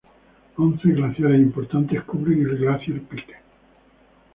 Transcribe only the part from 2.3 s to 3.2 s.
el Glacier